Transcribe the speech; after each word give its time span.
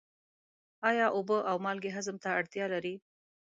آیا 0.89 1.05
اوبه 1.15 1.37
او 1.49 1.57
مالګې 1.65 1.89
هضم 1.97 2.17
ته 2.23 2.29
اړتیا 2.39 2.65
لري؟ 2.73 2.95